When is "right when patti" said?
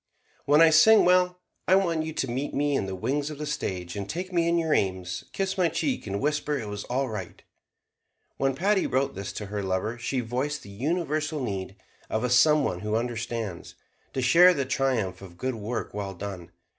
7.07-8.87